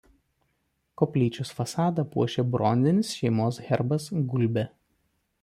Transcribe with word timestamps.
Koplyčios 1.01 1.51
fasadą 1.57 2.05
puošė 2.15 2.47
bronzinis 2.57 3.13
šeimos 3.19 3.61
herbas 3.69 4.11
„Gulbė“. 4.35 4.67